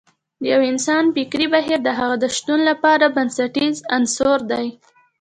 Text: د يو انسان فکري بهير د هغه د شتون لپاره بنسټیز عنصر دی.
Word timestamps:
د 0.41 0.43
يو 0.53 0.61
انسان 0.71 1.03
فکري 1.15 1.45
بهير 1.53 1.79
د 1.83 1.89
هغه 1.99 2.15
د 2.23 2.25
شتون 2.35 2.59
لپاره 2.69 3.13
بنسټیز 3.15 3.75
عنصر 3.95 4.39
دی. 4.51 4.67